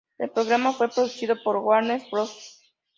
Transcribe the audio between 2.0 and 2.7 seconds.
Bros.